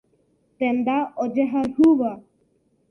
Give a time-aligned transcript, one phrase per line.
[0.57, 2.11] Tenda ojehayhúva.